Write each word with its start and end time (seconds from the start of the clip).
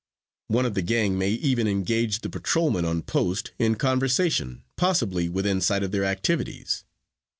One 0.47 0.65
of 0.65 0.73
the 0.73 0.81
gang 0.81 1.15
may 1.19 1.29
even 1.29 1.67
engage 1.67 2.21
the 2.21 2.29
patrolman 2.31 2.85
on 2.85 3.03
post 3.03 3.51
in 3.59 3.75
conversation, 3.75 4.63
possibly 4.75 5.29
within 5.29 5.61
sight 5.61 5.83
of 5.83 5.91
their 5.91 6.05
activities. 6.05 6.83